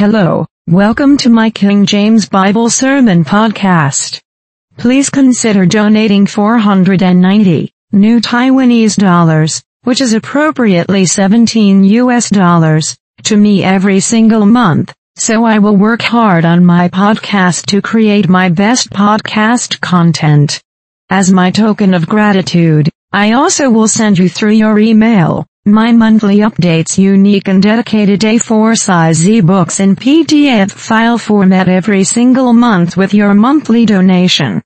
Hello, 0.00 0.46
welcome 0.66 1.18
to 1.18 1.28
my 1.28 1.50
King 1.50 1.84
James 1.84 2.26
Bible 2.26 2.70
Sermon 2.70 3.22
Podcast. 3.22 4.18
Please 4.78 5.10
consider 5.10 5.66
donating 5.66 6.26
490 6.26 7.70
new 7.92 8.18
Taiwanese 8.18 8.96
dollars, 8.96 9.62
which 9.82 10.00
is 10.00 10.14
appropriately 10.14 11.04
17 11.04 11.84
US 11.84 12.30
dollars, 12.30 12.96
to 13.24 13.36
me 13.36 13.62
every 13.62 14.00
single 14.00 14.46
month, 14.46 14.94
so 15.16 15.44
I 15.44 15.58
will 15.58 15.76
work 15.76 16.00
hard 16.00 16.46
on 16.46 16.64
my 16.64 16.88
podcast 16.88 17.66
to 17.66 17.82
create 17.82 18.26
my 18.26 18.48
best 18.48 18.88
podcast 18.88 19.82
content. 19.82 20.62
As 21.10 21.30
my 21.30 21.50
token 21.50 21.92
of 21.92 22.08
gratitude, 22.08 22.88
I 23.12 23.32
also 23.32 23.68
will 23.68 23.86
send 23.86 24.18
you 24.18 24.30
through 24.30 24.52
your 24.52 24.78
email 24.78 25.46
my 25.72 25.92
monthly 25.92 26.38
updates 26.38 26.98
unique 26.98 27.48
and 27.48 27.62
dedicated 27.62 28.20
A4 28.20 28.78
size 28.78 29.24
ebooks 29.24 29.80
in 29.80 29.96
PDF 29.96 30.70
file 30.70 31.18
format 31.18 31.68
every 31.68 32.04
single 32.04 32.52
month 32.52 32.96
with 32.96 33.14
your 33.14 33.34
monthly 33.34 33.86
donation. 33.86 34.62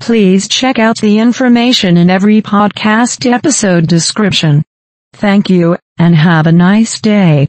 Please 0.00 0.48
check 0.48 0.78
out 0.78 0.98
the 0.98 1.18
information 1.18 1.96
in 1.96 2.10
every 2.10 2.42
podcast 2.42 3.30
episode 3.30 3.86
description. 3.86 4.64
Thank 5.12 5.50
you, 5.50 5.76
and 5.98 6.14
have 6.14 6.46
a 6.46 6.52
nice 6.52 7.00
day. 7.00 7.48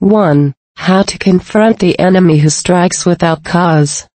1. 0.00 0.54
How 0.76 1.02
to 1.02 1.18
confront 1.18 1.78
the 1.78 1.98
enemy 1.98 2.38
who 2.38 2.48
strikes 2.48 3.04
without 3.04 3.44
cause. 3.44 4.08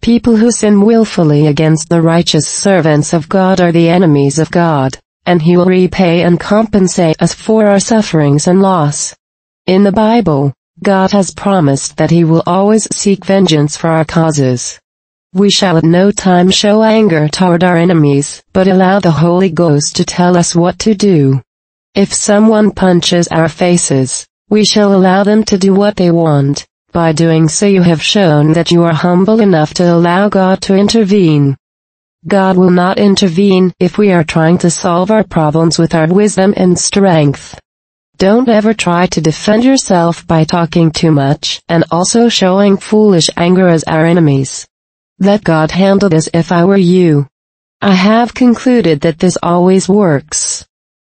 People 0.00 0.36
who 0.36 0.50
sin 0.50 0.82
willfully 0.82 1.46
against 1.46 1.88
the 1.88 2.00
righteous 2.00 2.46
servants 2.46 3.12
of 3.12 3.28
God 3.28 3.60
are 3.60 3.72
the 3.72 3.88
enemies 3.88 4.38
of 4.38 4.50
God, 4.50 4.98
and 5.24 5.42
he 5.42 5.56
will 5.56 5.66
repay 5.66 6.22
and 6.22 6.38
compensate 6.38 7.20
us 7.20 7.34
for 7.34 7.66
our 7.66 7.80
sufferings 7.80 8.46
and 8.46 8.62
loss. 8.62 9.16
In 9.66 9.82
the 9.82 9.92
Bible, 9.92 10.54
God 10.82 11.10
has 11.10 11.34
promised 11.34 11.96
that 11.96 12.10
he 12.10 12.22
will 12.22 12.42
always 12.46 12.86
seek 12.94 13.24
vengeance 13.24 13.76
for 13.76 13.88
our 13.88 14.04
causes. 14.04 14.78
We 15.34 15.50
shall 15.50 15.76
at 15.76 15.84
no 15.84 16.10
time 16.12 16.50
show 16.50 16.82
anger 16.82 17.28
toward 17.28 17.64
our 17.64 17.76
enemies, 17.76 18.42
but 18.52 18.68
allow 18.68 19.00
the 19.00 19.10
Holy 19.10 19.50
Ghost 19.50 19.96
to 19.96 20.04
tell 20.04 20.36
us 20.36 20.54
what 20.54 20.78
to 20.80 20.94
do. 20.94 21.42
If 21.94 22.14
someone 22.14 22.70
punches 22.70 23.26
our 23.28 23.48
faces, 23.48 24.26
we 24.48 24.64
shall 24.64 24.94
allow 24.94 25.24
them 25.24 25.42
to 25.44 25.58
do 25.58 25.74
what 25.74 25.96
they 25.96 26.10
want, 26.10 26.66
by 26.96 27.12
doing 27.12 27.46
so 27.46 27.66
you 27.66 27.82
have 27.82 28.00
shown 28.00 28.54
that 28.54 28.70
you 28.70 28.82
are 28.82 28.94
humble 28.94 29.40
enough 29.40 29.74
to 29.74 29.84
allow 29.84 30.30
God 30.30 30.62
to 30.62 30.74
intervene. 30.74 31.54
God 32.26 32.56
will 32.56 32.70
not 32.70 32.98
intervene 32.98 33.74
if 33.78 33.98
we 33.98 34.12
are 34.12 34.24
trying 34.24 34.56
to 34.64 34.70
solve 34.70 35.10
our 35.10 35.22
problems 35.22 35.78
with 35.78 35.94
our 35.94 36.06
wisdom 36.06 36.54
and 36.56 36.78
strength. 36.78 37.60
Don't 38.16 38.48
ever 38.48 38.72
try 38.72 39.04
to 39.08 39.20
defend 39.20 39.62
yourself 39.62 40.26
by 40.26 40.44
talking 40.44 40.90
too 40.90 41.10
much 41.10 41.60
and 41.68 41.84
also 41.90 42.30
showing 42.30 42.78
foolish 42.78 43.28
anger 43.36 43.68
as 43.68 43.84
our 43.84 44.06
enemies. 44.06 44.66
Let 45.18 45.44
God 45.44 45.72
handle 45.72 46.08
this 46.08 46.30
if 46.32 46.50
I 46.50 46.64
were 46.64 46.78
you. 46.78 47.28
I 47.82 47.92
have 47.92 48.32
concluded 48.32 49.02
that 49.02 49.18
this 49.18 49.36
always 49.42 49.86
works. 49.86 50.64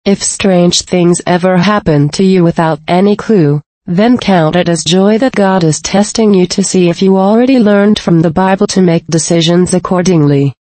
If 0.07 0.23
strange 0.23 0.81
things 0.81 1.21
ever 1.27 1.59
happen 1.59 2.09
to 2.17 2.25
you 2.25 2.43
without 2.43 2.81
any 2.89 3.17
clue, 3.17 3.61
then 3.87 4.17
count 4.17 4.57
it 4.57 4.69
as 4.69 4.83
joy 4.83 5.19
that 5.19 5.35
God 5.35 5.63
is 5.63 5.83
testing 5.83 6.33
you 6.33 6.47
to 6.47 6.63
see 6.63 6.89
if 6.89 7.03
you 7.03 7.19
already 7.19 7.59
learned 7.59 7.99
from 7.99 8.23
the 8.23 8.31
Bible 8.31 8.67
to 8.69 8.81
make 8.81 9.07
decisions 9.07 9.75
accordingly. 9.75 10.55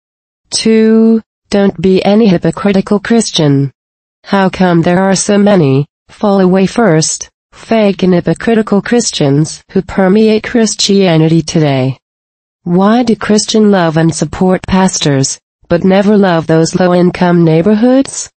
2. 0.51 1.21
Don't 1.49 1.79
be 1.81 2.03
any 2.03 2.27
hypocritical 2.27 2.99
Christian. 2.99 3.71
How 4.25 4.49
come 4.49 4.81
there 4.81 5.01
are 5.01 5.15
so 5.15 5.37
many, 5.37 5.85
fall 6.09 6.41
away 6.41 6.65
first, 6.65 7.29
fake 7.53 8.03
and 8.03 8.13
hypocritical 8.13 8.81
Christians 8.81 9.63
who 9.71 9.81
permeate 9.81 10.43
Christianity 10.43 11.41
today? 11.41 11.99
Why 12.63 13.03
do 13.03 13.15
Christian 13.15 13.71
love 13.71 13.95
and 13.95 14.13
support 14.13 14.61
pastors, 14.67 15.39
but 15.69 15.85
never 15.85 16.17
love 16.17 16.45
those 16.45 16.75
low-income 16.75 17.45
neighborhoods? 17.45 18.29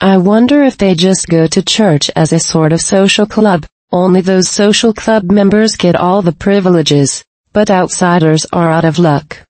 I 0.00 0.16
wonder 0.16 0.62
if 0.62 0.78
they 0.78 0.94
just 0.94 1.28
go 1.28 1.46
to 1.46 1.62
church 1.62 2.10
as 2.16 2.32
a 2.32 2.38
sort 2.38 2.72
of 2.72 2.80
social 2.80 3.26
club, 3.26 3.66
only 3.92 4.20
those 4.20 4.48
social 4.48 4.94
club 4.94 5.30
members 5.30 5.76
get 5.76 5.96
all 5.96 6.22
the 6.22 6.32
privileges, 6.32 7.24
but 7.52 7.70
outsiders 7.70 8.46
are 8.52 8.70
out 8.70 8.84
of 8.84 8.98
luck. 8.98 9.44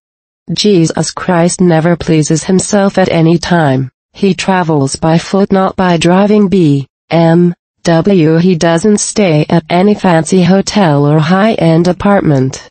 Jesus 0.53 1.11
Christ 1.11 1.61
never 1.61 1.97
pleases 1.97 2.45
himself 2.45 2.99
at 2.99 3.11
any 3.11 3.39
time. 3.39 3.91
He 4.13 4.35
travels 4.35 4.97
by 4.97 5.19
foot 5.19 5.53
not 5.53 5.77
by 5.77 5.97
driving 5.97 6.49
B, 6.49 6.89
M, 7.11 7.55
W. 7.85 8.37
He 8.39 8.57
doesn't 8.57 8.99
stay 8.99 9.47
at 9.49 9.65
any 9.71 9.95
fancy 9.95 10.43
hotel 10.43 11.07
or 11.07 11.19
high-end 11.19 11.89
apartment. 11.89 12.69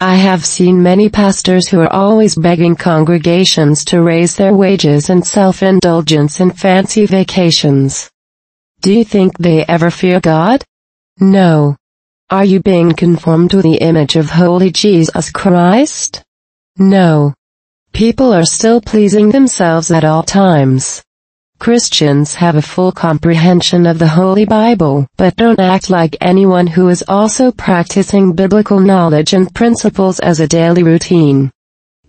I 0.00 0.14
have 0.14 0.44
seen 0.44 0.82
many 0.82 1.08
pastors 1.08 1.68
who 1.68 1.80
are 1.80 1.92
always 1.92 2.36
begging 2.36 2.76
congregations 2.76 3.84
to 3.86 4.00
raise 4.00 4.36
their 4.36 4.54
wages 4.54 5.10
and 5.10 5.26
self-indulgence 5.26 6.40
in 6.40 6.52
fancy 6.52 7.04
vacations. 7.04 8.08
Do 8.80 8.92
you 8.92 9.04
think 9.04 9.36
they 9.36 9.66
ever 9.66 9.90
fear 9.90 10.20
God? 10.20 10.64
No. 11.20 11.76
Are 12.30 12.44
you 12.44 12.60
being 12.60 12.92
conformed 12.92 13.50
to 13.50 13.60
the 13.60 13.78
image 13.78 14.14
of 14.14 14.30
holy 14.30 14.70
Jesus 14.70 15.32
Christ? 15.32 16.22
No. 16.76 17.34
People 17.92 18.32
are 18.32 18.44
still 18.44 18.80
pleasing 18.80 19.30
themselves 19.30 19.90
at 19.90 20.04
all 20.04 20.22
times. 20.22 21.02
Christians 21.58 22.34
have 22.34 22.54
a 22.54 22.62
full 22.62 22.92
comprehension 22.92 23.84
of 23.84 23.98
the 23.98 24.06
Holy 24.06 24.44
Bible, 24.44 25.08
but 25.16 25.34
don't 25.34 25.58
act 25.58 25.90
like 25.90 26.16
anyone 26.20 26.68
who 26.68 26.88
is 26.88 27.02
also 27.08 27.50
practicing 27.50 28.32
biblical 28.32 28.78
knowledge 28.78 29.32
and 29.32 29.52
principles 29.52 30.20
as 30.20 30.38
a 30.38 30.46
daily 30.46 30.84
routine. 30.84 31.50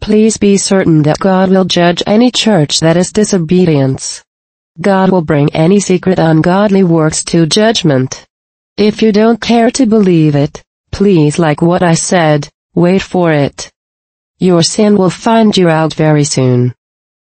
Please 0.02 0.38
be 0.38 0.56
certain 0.58 1.02
that 1.02 1.18
God 1.18 1.50
will 1.50 1.66
judge 1.66 2.04
any 2.06 2.30
church 2.30 2.80
that 2.82 2.96
is 2.96 3.12
disobedience. 3.12 4.24
God 4.80 5.10
will 5.10 5.24
bring 5.24 5.52
any 5.56 5.80
secret 5.80 6.20
ungodly 6.20 6.84
works 6.84 7.24
to 7.26 7.48
judgment. 7.48 8.28
If 8.80 9.02
you 9.02 9.12
don't 9.12 9.42
care 9.42 9.70
to 9.72 9.86
believe 9.86 10.38
it, 10.38 10.64
please 10.90 11.38
like 11.38 11.62
what 11.62 11.84
I 11.84 11.96
said, 11.96 12.48
wait 12.76 13.02
for 13.02 13.30
it. 13.30 13.70
Your 14.38 14.64
sin 14.64 14.96
will 14.96 15.10
find 15.10 15.58
you 15.58 15.68
out 15.68 15.94
very 15.94 16.24
soon. 16.24 16.74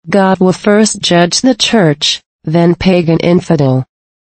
God 0.08 0.38
will 0.38 0.52
first 0.52 1.00
judge 1.00 1.40
the 1.40 1.56
church, 1.56 2.22
then 2.44 2.76
pagan 2.76 3.18
infidel. 3.18 3.84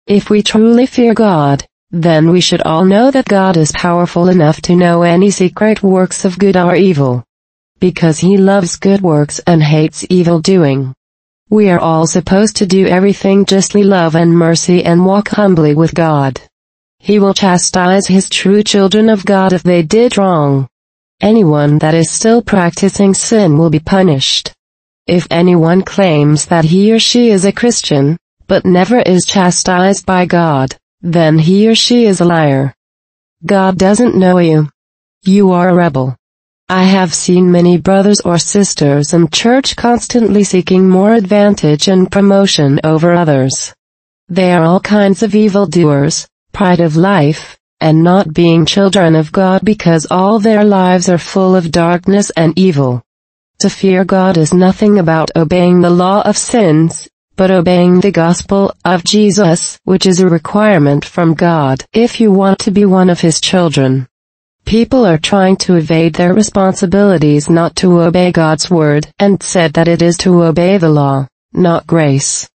If 0.07 0.31
we 0.31 0.41
truly 0.41 0.87
fear 0.87 1.13
God, 1.13 1.63
then 1.91 2.31
we 2.31 2.41
should 2.41 2.63
all 2.63 2.83
know 2.83 3.11
that 3.11 3.25
God 3.25 3.57
is 3.57 3.71
powerful 3.73 4.27
enough 4.27 4.59
to 4.63 4.75
know 4.75 5.03
any 5.03 5.29
secret 5.29 5.83
works 5.83 6.25
of 6.25 6.39
good 6.39 6.57
or 6.57 6.75
evil. 6.75 7.23
Because 7.79 8.17
he 8.17 8.37
loves 8.37 8.75
good 8.75 9.01
works 9.01 9.37
and 9.45 9.61
hates 9.61 10.03
evil 10.09 10.39
doing. 10.39 10.95
We 11.51 11.69
are 11.69 11.79
all 11.79 12.07
supposed 12.07 12.55
to 12.55 12.65
do 12.65 12.87
everything 12.87 13.45
justly 13.45 13.83
love 13.83 14.15
and 14.15 14.35
mercy 14.35 14.83
and 14.83 15.05
walk 15.05 15.27
humbly 15.27 15.75
with 15.75 15.93
God. 15.93 16.41
He 16.99 17.17
will 17.17 17.33
chastise 17.33 18.07
his 18.07 18.29
true 18.29 18.61
children 18.61 19.09
of 19.09 19.25
God 19.25 19.53
if 19.53 19.63
they 19.63 19.81
did 19.81 20.17
wrong. 20.17 20.67
Anyone 21.21 21.79
that 21.79 21.93
is 21.93 22.11
still 22.11 22.41
practicing 22.41 23.13
sin 23.13 23.57
will 23.57 23.69
be 23.69 23.79
punished. 23.79 24.53
If 25.07 25.27
anyone 25.31 25.81
claims 25.81 26.45
that 26.45 26.65
he 26.65 26.93
or 26.93 26.99
she 26.99 27.29
is 27.29 27.45
a 27.45 27.51
Christian, 27.51 28.17
but 28.47 28.65
never 28.65 28.99
is 28.99 29.25
chastised 29.25 30.05
by 30.05 30.25
God, 30.25 30.75
then 31.01 31.39
he 31.39 31.67
or 31.67 31.75
she 31.75 32.05
is 32.05 32.21
a 32.21 32.25
liar. 32.25 32.73
God 33.45 33.77
doesn't 33.77 34.15
know 34.15 34.37
you. 34.39 34.69
You 35.23 35.51
are 35.51 35.69
a 35.69 35.73
rebel. 35.73 36.15
I 36.67 36.83
have 36.83 37.13
seen 37.13 37.51
many 37.51 37.77
brothers 37.77 38.21
or 38.21 38.37
sisters 38.37 39.13
in 39.13 39.29
church 39.29 39.75
constantly 39.75 40.43
seeking 40.43 40.87
more 40.87 41.13
advantage 41.13 41.87
and 41.87 42.11
promotion 42.11 42.79
over 42.83 43.13
others. 43.13 43.73
They 44.27 44.51
are 44.51 44.63
all 44.63 44.79
kinds 44.79 45.23
of 45.23 45.33
evildoers, 45.33 46.27
pride 46.59 46.81
of 46.81 46.97
life, 46.97 47.57
and 47.79 48.03
not 48.03 48.33
being 48.33 48.65
children 48.65 49.15
of 49.15 49.31
God 49.31 49.61
because 49.63 50.05
all 50.11 50.39
their 50.39 50.65
lives 50.65 51.07
are 51.07 51.17
full 51.17 51.55
of 51.55 51.71
darkness 51.71 52.31
and 52.31 52.51
evil. 52.59 53.01
To 53.59 53.69
fear 53.69 54.03
God 54.03 54.37
is 54.37 54.53
nothing 54.53 54.99
about 54.99 55.31
obeying 55.37 55.79
the 55.79 55.89
law 55.89 56.21
of 56.23 56.37
sins, 56.37 57.07
but 57.37 57.49
obeying 57.49 58.01
the 58.01 58.11
gospel 58.11 58.73
of 58.83 59.05
Jesus, 59.05 59.79
which 59.85 60.05
is 60.05 60.19
a 60.19 60.27
requirement 60.27 61.05
from 61.05 61.33
God 61.33 61.85
if 61.93 62.19
you 62.19 62.29
want 62.29 62.59
to 62.59 62.71
be 62.71 62.83
one 62.83 63.09
of 63.09 63.21
his 63.21 63.39
children. 63.39 64.05
People 64.65 65.05
are 65.05 65.29
trying 65.31 65.55
to 65.63 65.77
evade 65.77 66.15
their 66.15 66.33
responsibilities 66.33 67.49
not 67.49 67.73
to 67.77 68.01
obey 68.01 68.33
God's 68.33 68.69
word, 68.69 69.07
and 69.17 69.41
said 69.41 69.71
that 69.75 69.87
it 69.87 70.01
is 70.01 70.17
to 70.17 70.43
obey 70.43 70.77
the 70.77 70.89
law, 70.89 71.25
not 71.53 71.87
grace. 71.87 72.49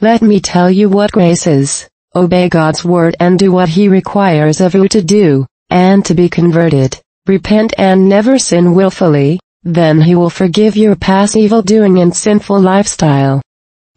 Let 0.00 0.22
me 0.22 0.38
tell 0.38 0.70
you 0.70 0.88
what 0.88 1.10
grace 1.10 1.48
is 1.48 1.88
obey 2.14 2.48
God's 2.48 2.84
word 2.84 3.16
and 3.20 3.38
do 3.38 3.50
what 3.52 3.68
he 3.68 3.88
requires 3.88 4.60
of 4.60 4.74
you 4.74 4.88
to 4.88 5.02
do, 5.02 5.46
and 5.70 6.04
to 6.04 6.14
be 6.14 6.28
converted, 6.28 7.00
repent 7.26 7.72
and 7.78 8.08
never 8.08 8.38
sin 8.38 8.74
willfully, 8.74 9.40
then 9.62 10.00
he 10.00 10.14
will 10.14 10.30
forgive 10.30 10.76
your 10.76 10.96
past 10.96 11.36
evil 11.36 11.62
doing 11.62 11.98
and 11.98 12.14
sinful 12.14 12.60
lifestyle. 12.60 13.40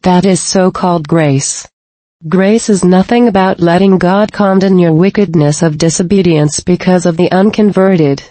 That 0.01 0.25
is 0.25 0.41
so-called 0.41 1.07
grace. 1.07 1.67
Grace 2.27 2.69
is 2.69 2.83
nothing 2.83 3.27
about 3.27 3.59
letting 3.59 3.97
God 3.97 4.31
condemn 4.31 4.79
your 4.79 4.93
wickedness 4.93 5.61
of 5.61 5.77
disobedience 5.77 6.59
because 6.59 7.05
of 7.05 7.17
the 7.17 7.31
unconverted. 7.31 8.23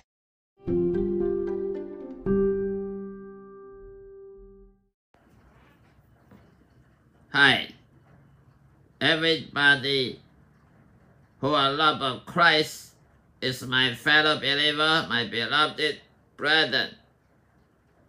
Hi, 7.32 7.73
everybody 9.04 10.20
who 11.40 11.52
are 11.52 11.72
love 11.72 12.00
of 12.00 12.24
Christ 12.24 12.92
is 13.40 13.66
my 13.66 13.94
fellow 13.94 14.36
believer, 14.36 15.06
my 15.08 15.28
beloved 15.30 16.00
brethren. 16.36 16.90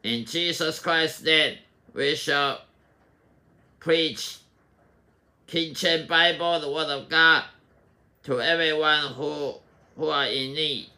In 0.04 0.26
Jesus 0.26 0.80
Christ's 0.80 1.24
name, 1.24 1.58
we 1.94 2.16
shall 2.16 2.62
preach 3.80 4.38
James 5.48 6.08
Bible, 6.08 6.60
the 6.60 6.72
Word 6.72 6.90
of 6.90 7.10
God, 7.10 7.44
to 8.24 8.42
everyone 8.42 9.14
who, 9.14 9.56
who 9.98 10.08
are 10.08 10.28
in 10.28 10.54
need. 10.54 10.90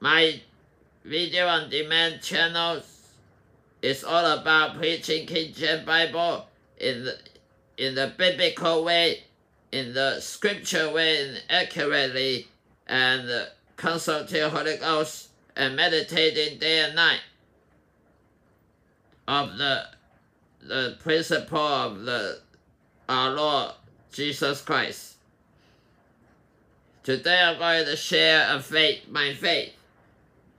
My 0.00 0.40
video 1.04 1.46
on 1.46 1.70
demand 1.70 2.22
channels 2.22 2.84
is 3.82 4.04
all 4.04 4.38
about 4.38 4.76
preaching 4.76 5.26
James 5.26 5.84
Bible 5.84 6.46
in 6.78 7.04
the, 7.04 7.18
in 7.76 7.94
the 7.94 8.12
biblical 8.16 8.84
way, 8.84 9.24
in 9.72 9.94
the 9.94 10.20
scripture 10.20 10.92
way, 10.92 11.28
and 11.28 11.42
accurately, 11.50 12.48
and 12.86 13.48
consulting 13.76 14.48
Holy 14.48 14.76
Ghost 14.76 15.28
and 15.54 15.76
meditating 15.76 16.58
day 16.58 16.80
and 16.80 16.94
night 16.94 17.20
of 19.26 19.56
the 19.58 19.86
the 20.60 20.96
principle 21.00 21.58
of 21.58 22.02
the 22.04 22.40
our 23.08 23.30
Lord 23.30 23.72
Jesus 24.12 24.62
Christ. 24.62 25.14
Today 27.02 27.40
I'm 27.40 27.58
going 27.58 27.84
to 27.84 27.96
share 27.96 28.54
a 28.54 28.60
faith, 28.60 29.08
my 29.08 29.32
faith, 29.32 29.72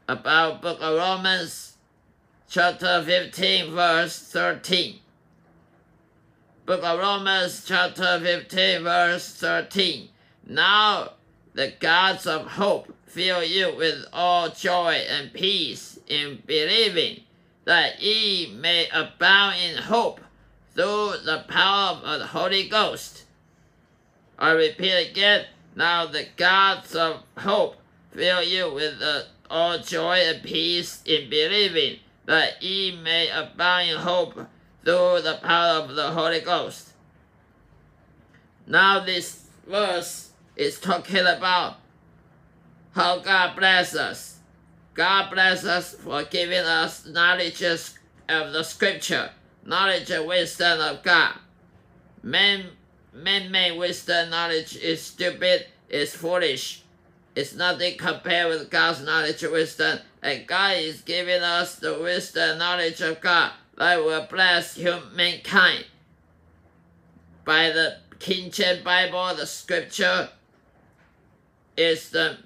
about 0.08 0.62
Book 0.62 0.78
of 0.80 0.98
Romans, 0.98 1.76
chapter 2.50 3.04
15, 3.04 3.72
verse 3.72 4.20
13. 4.20 5.00
Book 6.68 6.84
of 6.84 7.00
Romans, 7.00 7.64
chapter 7.66 8.20
15, 8.20 8.84
verse 8.84 9.34
13. 9.36 10.10
Now 10.48 11.14
the 11.54 11.72
gods 11.80 12.28
of 12.28 12.46
hope 12.46 12.94
fill 13.06 13.42
you 13.42 13.74
with 13.74 14.04
all 14.12 14.50
joy 14.50 14.96
and 15.10 15.32
peace 15.32 15.98
in 16.10 16.44
believing 16.46 17.22
that 17.64 18.02
ye 18.02 18.54
may 18.54 18.90
abound 18.94 19.56
in 19.62 19.82
hope 19.84 20.20
through 20.76 21.14
the 21.24 21.46
power 21.48 22.02
of 22.04 22.20
the 22.20 22.28
Holy 22.28 22.68
Ghost. 22.68 23.24
I 24.38 24.52
repeat 24.52 25.12
again, 25.12 25.46
now 25.74 26.06
the 26.06 26.28
gods 26.36 26.94
of 26.98 27.24
hope 27.38 27.78
fill 28.12 28.44
you 28.44 28.74
with 28.74 29.02
uh, 29.02 29.22
all 29.50 29.80
joy 29.80 30.18
and 30.18 30.44
peace 30.44 31.02
in 31.06 31.30
believing 31.30 32.00
that 32.26 32.62
ye 32.62 32.92
may 32.92 33.30
abound 33.30 33.90
in 33.90 33.98
hope 34.00 34.50
through 34.88 35.22
the 35.22 35.40
power 35.44 35.82
of 35.82 35.96
the 35.96 36.12
Holy 36.12 36.40
Ghost. 36.40 36.94
Now 38.66 39.04
this 39.04 39.48
verse 39.68 40.32
is 40.56 40.80
talking 40.80 41.28
about 41.28 41.76
how 42.94 43.20
God 43.20 43.56
bless 43.58 43.96
us 43.96 44.38
God 44.98 45.30
bless 45.30 45.64
us 45.64 45.94
for 45.94 46.24
giving 46.24 46.66
us 46.66 47.06
knowledge 47.06 47.62
of 47.62 47.94
the 48.28 48.64
scripture, 48.64 49.30
knowledge 49.64 50.10
and 50.10 50.28
wisdom 50.28 50.82
of 50.82 51.04
God. 51.04 51.36
Man, 52.24 52.66
man-made 53.14 53.78
wisdom 53.78 54.32
knowledge 54.32 54.76
is 54.76 55.00
stupid, 55.00 55.68
is 55.88 56.16
foolish. 56.16 56.82
It's 57.36 57.54
nothing 57.54 57.96
compared 58.00 58.50
with 58.50 58.72
God's 58.72 59.04
knowledge 59.04 59.44
and 59.44 59.54
wisdom. 59.54 60.00
And 60.24 60.48
God 60.48 60.78
is 60.78 61.04
giving 61.04 61.44
us 61.44 61.76
the 61.76 62.00
wisdom 62.00 62.58
knowledge 62.58 63.00
of 63.02 63.22
God 63.22 63.52
that 63.78 64.04
will 64.04 64.28
bless 64.30 64.76
humankind. 64.76 65.86
By 67.46 67.70
the 67.70 67.98
King 68.20 68.52
James 68.52 68.84
Bible, 68.84 69.36
the 69.36 69.46
scripture 69.46 70.30
is 71.78 72.10
the 72.10 72.38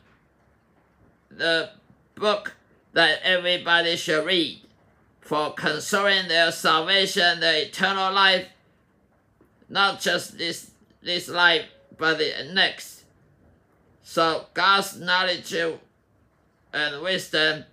the 1.29 1.69
book 2.15 2.55
that 2.93 3.19
everybody 3.23 3.95
should 3.95 4.25
read 4.25 4.61
for 5.21 5.53
concerning 5.53 6.27
their 6.27 6.51
salvation, 6.51 7.39
their 7.39 7.63
eternal 7.63 8.11
life, 8.11 8.47
not 9.69 10.01
just 10.01 10.37
this, 10.37 10.71
this 11.01 11.29
life, 11.29 11.63
but 11.97 12.17
the 12.17 12.49
next. 12.53 13.05
So 14.03 14.47
God's 14.53 14.99
knowledge 14.99 15.53
and 15.53 17.01
wisdom 17.01 17.63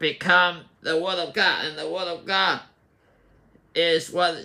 become 0.00 0.64
the 0.82 0.98
Word 0.98 1.18
of 1.18 1.34
God, 1.34 1.66
and 1.66 1.78
the 1.78 1.88
Word 1.88 2.08
of 2.08 2.26
God 2.26 2.60
is 3.74 4.10
what 4.10 4.36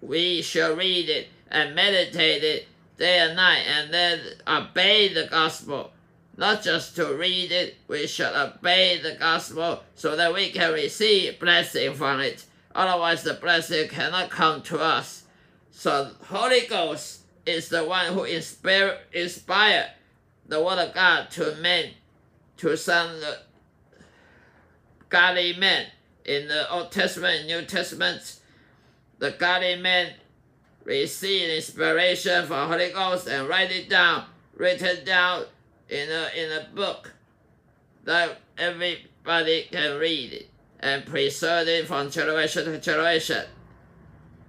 we 0.00 0.42
shall 0.42 0.74
read 0.74 1.08
it 1.08 1.28
and 1.50 1.74
meditate 1.74 2.44
it 2.44 2.68
day 2.96 3.18
and 3.18 3.36
night, 3.36 3.64
and 3.66 3.92
then 3.92 4.20
obey 4.46 5.12
the 5.12 5.26
gospel 5.26 5.90
not 6.40 6.62
just 6.62 6.96
to 6.96 7.14
read 7.14 7.52
it, 7.52 7.76
we 7.86 8.06
should 8.06 8.34
obey 8.34 8.98
the 8.98 9.12
gospel 9.12 9.82
so 9.94 10.16
that 10.16 10.32
we 10.32 10.50
can 10.50 10.72
receive 10.72 11.38
blessing 11.38 11.92
from 11.92 12.20
it. 12.20 12.46
Otherwise, 12.74 13.22
the 13.22 13.34
blessing 13.34 13.86
cannot 13.88 14.30
come 14.30 14.62
to 14.62 14.80
us. 14.80 15.24
So, 15.70 16.12
Holy 16.28 16.62
Ghost 16.62 17.20
is 17.44 17.68
the 17.68 17.84
one 17.84 18.14
who 18.14 18.24
inspire, 18.24 19.00
inspired 19.12 19.90
the 20.46 20.64
Word 20.64 20.78
of 20.78 20.94
God 20.94 21.30
to 21.32 21.56
men, 21.56 21.90
to 22.56 22.74
some 22.74 23.20
godly 25.10 25.54
men 25.54 25.86
in 26.24 26.48
the 26.48 26.70
Old 26.72 26.90
Testament 26.90 27.40
and 27.40 27.46
New 27.48 27.62
Testament. 27.66 28.38
The 29.18 29.32
godly 29.32 29.76
men 29.76 30.14
receive 30.84 31.50
inspiration 31.50 32.46
from 32.46 32.70
Holy 32.70 32.90
Ghost 32.90 33.28
and 33.28 33.48
write 33.48 33.70
it 33.70 33.90
down, 33.90 34.24
written 34.56 35.04
down 35.04 35.44
in 35.88 36.08
a, 36.08 36.28
in 36.34 36.52
a 36.52 36.74
book 36.74 37.12
that 38.04 38.40
everybody 38.56 39.68
can 39.70 39.98
read 39.98 40.32
it 40.32 40.48
and 40.78 41.04
preserve 41.04 41.68
it 41.68 41.86
from 41.86 42.10
generation 42.10 42.64
to 42.64 42.80
generation. 42.80 43.44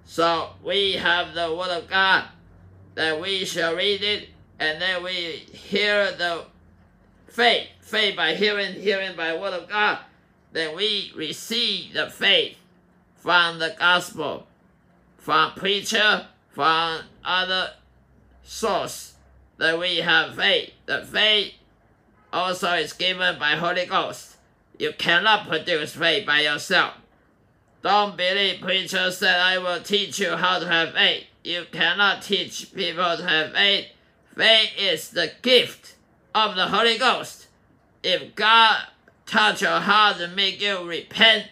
So 0.05 0.51
we 0.63 0.93
have 0.93 1.33
the 1.33 1.53
Word 1.53 1.71
of 1.71 1.89
God 1.89 2.25
that 2.95 3.19
we 3.19 3.45
shall 3.45 3.75
read 3.75 4.01
it 4.01 4.29
and 4.59 4.81
then 4.81 5.03
we 5.03 5.11
hear 5.11 6.11
the 6.11 6.45
faith, 7.27 7.67
faith 7.81 8.15
by 8.15 8.35
hearing, 8.35 8.73
hearing 8.73 9.15
by 9.15 9.35
Word 9.35 9.53
of 9.53 9.67
God. 9.67 9.99
Then 10.51 10.75
we 10.75 11.11
receive 11.15 11.93
the 11.93 12.09
faith 12.09 12.57
from 13.15 13.59
the 13.59 13.75
gospel, 13.77 14.47
from 15.17 15.53
preacher, 15.53 16.27
from 16.49 17.01
other 17.23 17.71
source 18.43 19.13
that 19.57 19.79
we 19.79 19.97
have 19.97 20.35
faith. 20.35 20.71
The 20.85 21.05
faith 21.05 21.53
also 22.33 22.73
is 22.73 22.93
given 22.93 23.39
by 23.39 23.51
Holy 23.51 23.85
Ghost. 23.85 24.37
You 24.77 24.91
cannot 24.97 25.47
produce 25.47 25.95
faith 25.95 26.25
by 26.25 26.41
yourself. 26.41 26.95
Don't 27.83 28.17
believe 28.17 28.61
preacher 28.61 29.11
said, 29.11 29.39
I 29.39 29.57
will 29.57 29.81
teach 29.81 30.19
you 30.19 30.35
how 30.35 30.59
to 30.59 30.67
have 30.67 30.93
faith. 30.93 31.25
You 31.43 31.65
cannot 31.71 32.21
teach 32.21 32.73
people 32.73 33.17
to 33.17 33.23
have 33.23 33.53
faith. 33.53 33.87
Faith 34.35 34.71
is 34.77 35.09
the 35.09 35.31
gift 35.41 35.95
of 36.33 36.55
the 36.55 36.67
Holy 36.67 36.97
Ghost. 36.97 37.47
If 38.03 38.35
God 38.35 38.87
touch 39.31 39.61
your 39.61 39.79
heart 39.79 40.19
and 40.19 40.35
make 40.35 40.61
you 40.61 40.83
repent 40.83 41.47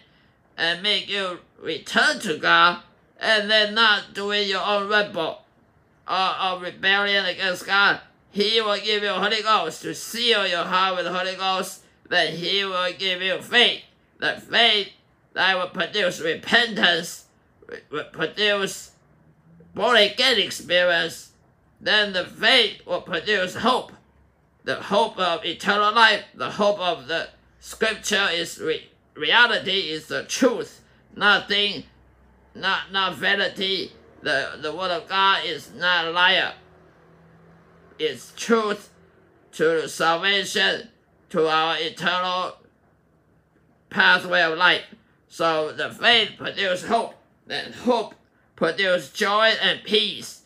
and 0.56 0.82
make 0.82 1.08
you 1.08 1.38
return 1.58 2.20
to 2.20 2.36
God, 2.36 2.82
and 3.18 3.50
then 3.50 3.74
not 3.74 4.12
doing 4.12 4.48
your 4.48 4.62
own 4.62 4.88
rebel, 4.88 5.42
or, 6.06 6.42
or 6.42 6.60
rebellion 6.60 7.24
against 7.24 7.66
God, 7.66 8.00
He 8.30 8.60
will 8.60 8.78
give 8.78 9.02
you 9.02 9.08
Holy 9.08 9.42
Ghost 9.42 9.82
to 9.82 9.94
seal 9.94 10.46
your 10.46 10.64
heart 10.64 10.96
with 10.96 11.06
the 11.06 11.12
Holy 11.12 11.34
Ghost. 11.36 11.82
Then 12.08 12.36
He 12.36 12.64
will 12.64 12.92
give 12.92 13.22
you 13.22 13.40
faith. 13.40 13.82
The 14.18 14.40
faith 14.40 14.88
that 15.32 15.56
will 15.56 15.68
produce 15.68 16.20
repentance, 16.20 17.24
will 17.90 18.04
produce 18.04 18.90
born 19.74 19.96
again 19.96 20.38
experience. 20.38 21.32
Then 21.80 22.12
the 22.12 22.26
faith 22.26 22.84
will 22.86 23.00
produce 23.00 23.54
hope. 23.56 23.92
The 24.64 24.76
hope 24.76 25.18
of 25.18 25.44
eternal 25.46 25.94
life, 25.94 26.24
the 26.34 26.50
hope 26.50 26.78
of 26.78 27.08
the 27.08 27.30
scripture 27.60 28.28
is 28.32 28.58
re- 28.58 28.90
reality, 29.14 29.90
is 29.90 30.08
the 30.08 30.24
truth. 30.24 30.80
Nothing, 31.14 31.84
not, 32.54 32.92
not 32.92 33.14
vanity 33.14 33.92
the, 34.22 34.58
the 34.60 34.74
Word 34.74 34.90
of 34.90 35.08
God 35.08 35.44
is 35.44 35.72
not 35.74 36.06
a 36.06 36.10
liar. 36.10 36.52
It's 37.98 38.32
truth 38.36 38.90
to 39.52 39.88
salvation, 39.88 40.88
to 41.30 41.48
our 41.48 41.76
eternal 41.78 42.56
pathway 43.88 44.42
of 44.42 44.58
life. 44.58 44.84
So 45.28 45.72
the 45.72 45.90
faith 45.90 46.32
produces 46.38 46.88
hope. 46.88 47.14
and 47.48 47.74
hope 47.74 48.14
produces 48.56 49.10
joy 49.10 49.52
and 49.62 49.82
peace. 49.84 50.42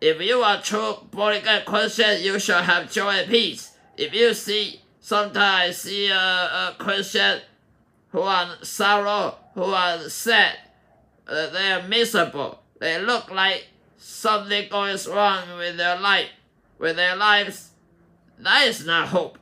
If 0.00 0.20
you 0.20 0.40
are 0.40 0.60
true 0.60 0.96
born 1.10 1.36
again 1.36 1.62
Christian, 1.64 2.20
you 2.22 2.38
shall 2.38 2.62
have 2.62 2.90
joy 2.90 3.10
and 3.10 3.30
peace. 3.30 3.76
If 3.96 4.14
you 4.14 4.34
see, 4.34 4.81
sometimes 5.02 5.76
see 5.78 6.08
a, 6.08 6.14
a 6.16 6.76
Christian 6.78 7.40
who 8.10 8.20
are 8.20 8.56
sorrow, 8.62 9.36
who 9.54 9.64
are 9.64 10.08
sad, 10.08 10.56
uh, 11.28 11.50
they 11.50 11.72
are 11.72 11.86
miserable. 11.86 12.62
They 12.78 12.98
look 12.98 13.30
like 13.30 13.66
something 13.98 14.68
goes 14.70 15.06
wrong 15.06 15.58
with 15.58 15.76
their 15.76 15.98
life, 15.98 16.30
with 16.78 16.96
their 16.96 17.16
lives. 17.16 17.70
That 18.38 18.66
is 18.66 18.86
not 18.86 19.08
hope. 19.08 19.38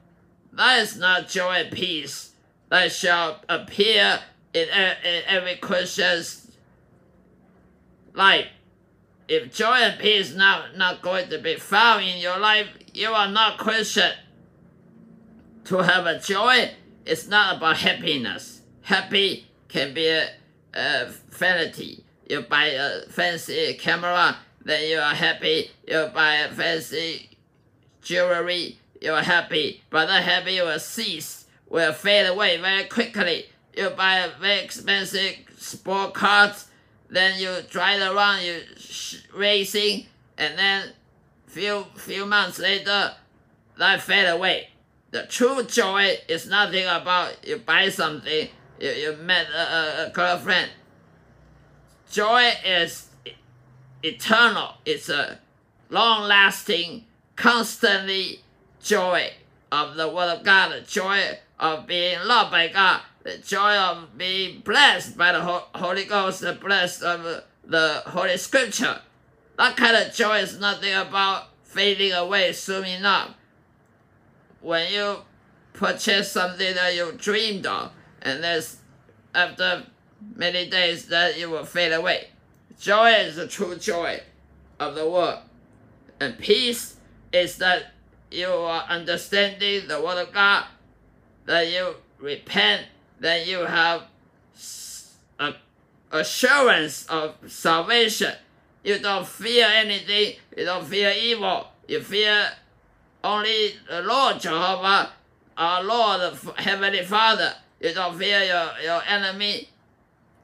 That 0.53 0.81
is 0.81 0.97
not 0.97 1.29
joy 1.29 1.63
and 1.63 1.71
peace. 1.71 2.33
That 2.69 2.91
shall 2.93 3.41
appear 3.49 4.21
in, 4.53 4.69
in 4.69 5.23
every 5.27 5.57
Christian's 5.57 6.51
life. 8.15 8.47
If 9.29 9.55
joy 9.55 9.77
and 9.77 10.01
peace 10.01 10.35
not 10.35 10.77
not 10.77 11.03
going 11.03 11.29
to 11.31 11.39
be 11.39 11.55
found 11.57 12.05
in 12.05 12.19
your 12.19 12.39
life, 12.39 12.67
you 12.93 13.11
are 13.11 13.31
not 13.31 13.59
Christian. 13.59 14.13
To 15.65 15.79
have 15.79 16.07
a 16.07 16.19
joy 16.19 16.73
is 17.05 17.29
not 17.29 17.57
about 17.57 17.79
happiness. 17.79 18.63
Happy 18.83 19.47
can 19.69 19.95
be 19.95 20.09
a, 20.09 20.31
a 20.75 21.07
vanity. 21.31 22.05
You 22.29 22.43
buy 22.43 22.67
a 22.67 23.03
fancy 23.09 23.75
camera, 23.75 24.37
then 24.65 24.89
you 24.89 24.99
are 24.99 25.15
happy. 25.15 25.71
You 25.87 26.11
buy 26.15 26.37
a 26.37 26.53
fancy 26.53 27.31
jewelry, 28.03 28.79
you 29.01 29.13
are 29.13 29.23
happy. 29.23 29.83
But 29.91 30.07
that 30.07 30.23
happy 30.23 30.61
will 30.61 30.79
cease, 30.79 31.47
will 31.69 31.93
fade 31.93 32.27
away 32.27 32.59
very 32.59 32.85
quickly. 32.85 33.47
You 33.77 33.91
buy 33.91 34.19
a 34.19 34.31
very 34.39 34.61
expensive 34.61 35.37
sport 35.57 36.15
car, 36.15 36.55
then 37.09 37.41
you 37.41 37.55
drive 37.69 38.01
around, 38.01 38.43
you 38.43 38.63
racing, 39.35 40.07
and 40.39 40.59
then 40.59 40.93
few 41.47 41.87
few 41.97 42.27
months 42.27 42.59
later, 42.59 43.13
that 43.79 44.03
fade 44.03 44.29
away. 44.29 44.71
The 45.11 45.27
true 45.27 45.65
joy 45.65 46.19
is 46.29 46.47
nothing 46.47 46.87
about 46.87 47.47
you 47.47 47.57
buy 47.59 47.89
something, 47.89 48.49
you, 48.81 48.91
you 48.91 49.17
met 49.17 49.47
a, 49.51 50.07
a 50.07 50.11
girlfriend. 50.13 50.71
Joy 52.11 52.53
is 52.65 53.09
eternal. 54.03 54.75
It's 54.85 55.09
a 55.09 55.39
long-lasting, 55.89 57.07
constantly 57.37 58.41
joy 58.83 59.33
of 59.73 59.97
the 59.97 60.09
Word 60.09 60.39
of 60.39 60.45
God, 60.45 60.73
the 60.73 60.81
joy 60.81 61.39
of 61.59 61.87
being 61.87 62.19
loved 62.25 62.53
by 62.53 62.69
God, 62.69 63.01
the 63.23 63.39
joy 63.39 63.77
of 63.77 64.17
being 64.17 64.61
blessed 64.61 65.17
by 65.17 65.33
the 65.33 65.41
Holy 65.41 66.05
Ghost, 66.05 66.41
the 66.41 66.53
blessed 66.53 67.03
of 67.03 67.45
the 67.65 68.03
Holy 68.07 68.37
Scripture. 68.37 69.01
That 69.59 69.77
kind 69.77 69.97
of 69.97 70.15
joy 70.15 70.39
is 70.39 70.59
nothing 70.59 70.95
about 70.95 71.49
fading 71.65 72.13
away 72.13 72.53
soon 72.53 72.85
enough. 72.85 73.35
When 74.61 74.93
you 74.93 75.17
purchase 75.73 76.33
something 76.33 76.75
that 76.75 76.95
you 76.95 77.13
dreamed 77.13 77.67
of, 77.67 77.93
and 78.23 78.43
then 78.43 78.63
after 79.35 79.85
many 80.37 80.69
days 80.69 81.07
that 81.07 81.37
it 81.37 81.49
will 81.49 81.65
fade 81.65 81.93
away. 81.93 82.29
Joy 82.79 83.11
is 83.13 83.37
the 83.37 83.47
true 83.47 83.77
joy 83.77 84.21
of 84.79 84.95
the 84.95 85.09
world. 85.09 85.41
And 86.19 86.39
peace 86.39 86.97
is 87.33 87.57
that 87.59 87.93
you 88.31 88.49
are 88.49 88.85
understanding 88.89 89.89
the 89.89 90.01
word 90.01 90.19
of 90.19 90.33
God, 90.33 90.67
that 91.47 91.69
you 91.69 91.95
repent, 92.19 92.87
that 93.21 93.47
you 93.47 93.61
have 93.61 94.03
a 95.39 95.55
assurance 96.13 97.07
of 97.07 97.35
salvation. 97.47 98.35
You 98.83 98.99
don't 98.99 99.27
fear 99.27 99.67
anything, 99.67 100.35
you 100.57 100.65
don't 100.65 100.87
fear 100.87 101.13
evil, 101.13 101.69
you 101.87 102.01
fear 102.01 102.51
only 103.23 103.75
the 103.89 104.03
Lord 104.03 104.41
Jehovah, 104.41 105.11
our 105.57 105.83
Lord, 105.83 106.37
Heavenly 106.57 107.05
Father. 107.05 107.55
You 107.81 107.95
don't 107.95 108.19
fear 108.19 108.41
your, 108.43 108.71
your 108.83 109.03
enemy 109.07 109.69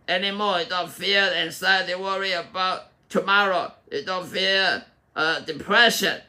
anymore. 0.09 0.61
You 0.61 0.67
don't 0.67 0.91
fear 0.91 1.23
anxiety, 1.23 1.95
worry 1.95 2.33
about 2.33 2.89
tomorrow. 3.09 3.73
You 3.91 4.05
don't 4.05 4.27
fear 4.27 4.85
uh, 5.15 5.41
depression. 5.41 6.21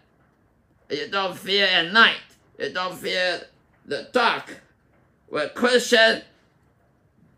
You 0.90 1.10
don't 1.10 1.38
fear 1.38 1.66
at 1.66 1.92
night. 1.92 2.18
You 2.58 2.72
don't 2.72 2.96
fear 2.96 3.42
the 3.86 4.10
dark. 4.12 4.62
When 5.28 5.50
Christians 5.50 6.24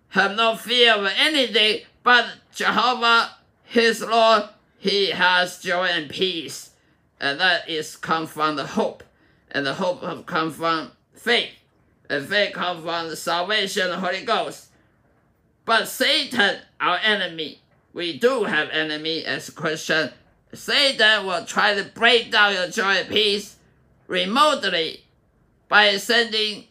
have 0.10 0.36
no 0.36 0.56
fear 0.56 0.94
of 0.96 1.12
anything 1.18 1.82
but 2.04 2.26
Jehovah, 2.54 3.38
his 3.64 4.02
Lord, 4.02 4.44
he 4.78 5.08
has 5.12 5.60
joy 5.60 5.86
and 5.86 6.10
peace. 6.10 6.69
And 7.20 7.40
that 7.40 7.70
is 7.70 7.96
come 7.96 8.28
from 8.28 8.56
the 8.56 8.66
hope. 8.66 9.04
And 9.52 9.66
the 9.66 9.74
hope 9.74 10.04
have 10.04 10.26
come 10.26 10.52
from 10.52 10.92
faith. 11.14 11.52
And 12.10 12.26
faith 12.26 12.54
come 12.54 12.84
from 12.84 13.10
the 13.10 13.16
salvation 13.16 13.84
of 13.84 13.90
the 13.90 13.98
Holy 13.98 14.24
Ghost. 14.24 14.68
But 15.66 15.88
Satan, 15.88 16.58
our 16.80 16.98
enemy, 17.04 17.62
we 17.94 18.18
do 18.18 18.46
have 18.46 18.70
enemy 18.70 19.26
as 19.26 19.50
a 19.50 19.52
Christian. 19.52 20.12
Satan 20.54 21.26
will 21.26 21.46
try 21.46 21.76
to 21.76 21.84
break 21.84 22.32
down 22.32 22.54
your 22.54 22.68
joy 22.68 22.96
and 22.96 23.10
peace 23.10 23.58
remotely 24.08 25.04
by 25.68 25.96
sending 25.98 26.66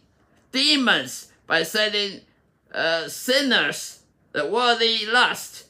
demons, 0.51 1.33
by 1.47 1.63
sending 1.63 2.23
uh, 2.75 3.09
sinners, 3.09 4.01
the 4.33 4.47
worldly 4.47 5.07
lust, 5.07 5.67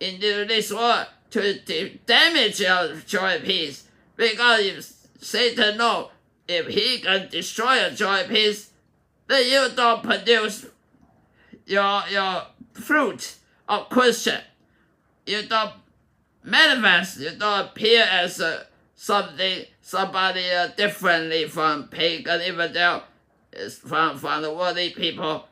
into 0.00 0.44
this 0.44 0.72
world 0.72 1.06
to, 1.30 1.58
to 1.60 1.90
damage 2.06 2.60
your 2.60 2.96
joy 3.06 3.36
and 3.36 3.44
peace. 3.44 3.87
Because 4.18 4.60
if 4.60 4.92
Satan 5.24 5.78
know 5.78 6.10
if 6.48 6.66
he 6.66 6.98
can 6.98 7.28
destroy 7.30 7.80
your 7.80 7.90
joy 7.90 8.24
peace, 8.28 8.70
then 9.28 9.46
you 9.48 9.68
don't 9.76 10.02
produce 10.02 10.66
your 11.64 12.02
your 12.10 12.42
fruit 12.72 13.36
of 13.68 13.88
Christian. 13.88 14.40
You 15.24 15.44
don't 15.44 15.72
manifest, 16.42 17.20
you 17.20 17.30
don't 17.38 17.66
appear 17.66 18.02
as 18.02 18.40
a, 18.40 18.66
something, 18.96 19.64
somebody 19.82 20.50
uh, 20.50 20.68
differently 20.68 21.46
from 21.46 21.86
pagan 21.86 22.40
infidel, 22.40 23.04
from, 23.86 24.18
from 24.18 24.42
the 24.42 24.52
worldly 24.52 24.90
people. 24.90 25.46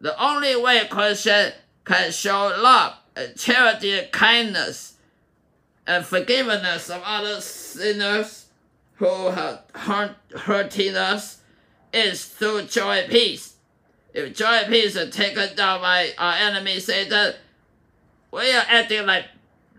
The 0.00 0.20
only 0.22 0.54
way 0.56 0.78
a 0.78 0.88
Christian 0.88 1.52
can 1.86 2.10
show 2.12 2.52
love 2.60 2.94
and 3.16 3.36
charity 3.38 3.98
and 3.98 4.12
kindness 4.12 4.93
and 5.86 6.04
forgiveness 6.04 6.90
of 6.90 7.02
other 7.04 7.40
sinners 7.40 8.46
who 8.96 9.28
have 9.28 9.62
hurt, 9.74 10.16
hurting 10.36 10.96
us 10.96 11.40
is 11.92 12.24
through 12.24 12.62
joy 12.62 12.98
and 12.98 13.10
peace. 13.10 13.54
If 14.12 14.34
joy 14.34 14.46
and 14.46 14.72
peace 14.72 14.96
are 14.96 15.10
taken 15.10 15.56
down 15.56 15.80
by 15.80 16.10
our 16.16 16.34
enemy 16.34 16.78
Satan, 16.80 17.34
we 18.32 18.50
are 18.52 18.64
acting 18.68 19.06
like 19.06 19.26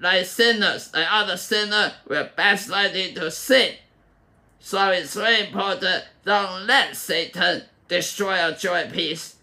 like 0.01 0.25
sinners, 0.25 0.91
like 0.93 1.07
other 1.09 1.37
sinners, 1.37 1.93
we're 2.07 2.29
backsliding 2.35 3.15
to 3.15 3.31
sin. 3.31 3.75
So 4.59 4.89
it's 4.89 5.13
very 5.13 5.47
important, 5.47 6.03
don't 6.25 6.65
let 6.67 6.95
Satan 6.95 7.63
destroy 7.87 8.39
our 8.39 8.51
joy 8.51 8.81
and 8.81 8.93
peace. 8.93 9.35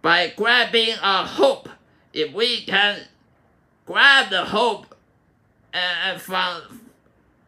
By 0.00 0.32
grabbing 0.36 0.94
our 1.02 1.26
hope, 1.26 1.68
if 2.12 2.32
we 2.32 2.64
can 2.64 3.00
grab 3.86 4.30
the 4.30 4.44
hope 4.44 4.93
and, 5.74 6.20
from, 6.20 6.80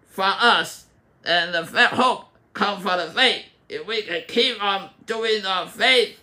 from 0.09 0.35
us, 0.41 0.87
and 1.25 1.55
the 1.55 1.65
hope 1.89 2.27
comes 2.53 2.83
from 2.83 2.99
the 2.99 3.07
faith, 3.07 3.45
if 3.69 3.87
we 3.87 4.03
can 4.03 4.23
keep 4.29 4.63
on 4.63 4.91
doing 5.07 5.45
our 5.47 5.67
faith, 5.67 6.19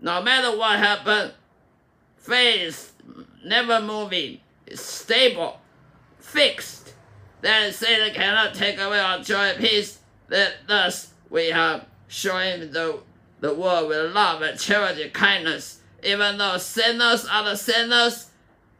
no 0.00 0.22
matter 0.22 0.56
what 0.56 0.78
happens, 0.78 1.32
faith 2.16 2.60
is 2.62 2.92
never 3.44 3.80
moving, 3.80 4.40
it's 4.66 4.82
stable, 4.82 5.60
fixed. 6.18 6.94
Then 7.40 7.72
Satan 7.72 8.14
cannot 8.14 8.54
take 8.54 8.78
away 8.80 8.98
our 8.98 9.20
joy 9.20 9.50
and 9.50 9.58
peace. 9.58 9.98
That 10.28 10.54
thus 10.66 11.12
we 11.28 11.50
have 11.50 11.86
shown 12.08 12.72
the, 12.72 13.00
the 13.40 13.54
world 13.54 13.88
with 13.88 14.14
love 14.14 14.40
and 14.40 14.58
charity, 14.58 15.10
kindness. 15.10 15.80
Even 16.02 16.38
though 16.38 16.56
sinners, 16.56 17.26
are 17.26 17.44
the 17.44 17.56
sinners, 17.56 18.30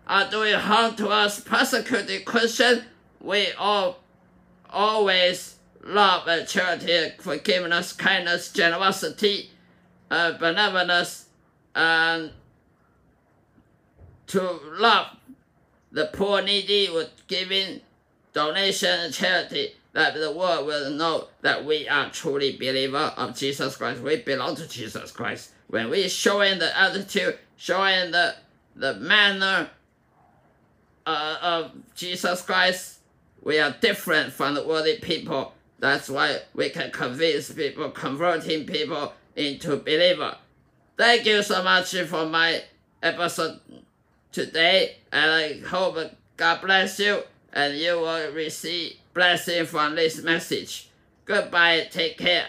are 0.06 0.30
doing 0.30 0.54
harm 0.54 0.94
to 0.96 1.08
us, 1.08 1.40
persecuting 1.40 2.24
Christians, 2.24 2.82
we 3.20 3.52
all 3.52 4.00
always 4.70 5.56
love 5.82 6.26
and 6.28 6.46
charity, 6.46 7.12
forgiveness, 7.18 7.92
kindness, 7.92 8.52
generosity, 8.52 9.50
uh, 10.10 10.36
benevolence 10.38 11.26
and 11.74 12.30
to 14.26 14.60
love 14.78 15.16
the 15.92 16.06
poor 16.12 16.42
needy 16.42 16.88
with 16.92 17.10
giving 17.26 17.80
donation 18.32 18.88
and 18.88 19.14
charity 19.14 19.74
that 19.92 20.14
the 20.14 20.32
world 20.32 20.66
will 20.66 20.90
know 20.90 21.28
that 21.42 21.64
we 21.64 21.88
are 21.88 22.10
truly 22.10 22.56
believer 22.56 23.12
of 23.16 23.36
Jesus 23.36 23.76
Christ. 23.76 24.00
We 24.00 24.16
belong 24.16 24.56
to 24.56 24.66
Jesus 24.66 25.12
Christ. 25.12 25.52
When 25.68 25.88
we 25.88 26.08
showing 26.08 26.58
the 26.58 26.76
attitude, 26.78 27.38
showing 27.56 28.10
the, 28.10 28.34
the 28.74 28.94
manner 28.94 29.70
uh, 31.06 31.36
of 31.42 31.72
Jesus 31.94 32.42
Christ, 32.42 32.98
we 33.42 33.58
are 33.58 33.74
different 33.80 34.32
from 34.32 34.54
the 34.54 34.66
worldly 34.66 34.98
people. 34.98 35.52
That's 35.78 36.08
why 36.08 36.38
we 36.54 36.70
can 36.70 36.90
convince 36.90 37.52
people, 37.52 37.90
converting 37.90 38.66
people 38.66 39.12
into 39.36 39.76
believer. 39.76 40.36
Thank 40.96 41.26
you 41.26 41.42
so 41.42 41.62
much 41.62 41.94
for 41.94 42.26
my 42.26 42.62
episode 43.02 43.60
today, 44.32 44.96
and 45.12 45.30
I 45.30 45.58
hope 45.66 45.98
God 46.36 46.60
bless 46.62 46.98
you 46.98 47.22
and 47.54 47.76
you 47.78 48.00
will 48.00 48.32
receive 48.32 48.96
blessing 49.14 49.64
from 49.64 49.94
this 49.94 50.22
message. 50.22 50.90
Goodbye, 51.24 51.86
take 51.90 52.18
care. 52.18 52.46